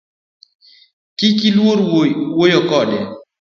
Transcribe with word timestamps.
Kik 1.17 1.37
iluor 1.49 1.79
wuoyo 1.89 2.59
kode 2.69 2.99